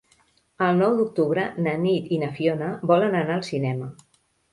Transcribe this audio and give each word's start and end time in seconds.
El 0.67 0.77
nou 0.77 0.95
d'octubre 1.01 1.43
na 1.65 1.73
Nit 1.81 2.07
i 2.17 2.19
na 2.21 2.29
Fiona 2.39 2.71
volen 2.93 3.19
anar 3.21 3.37
al 3.37 3.45
cinema. 3.51 3.91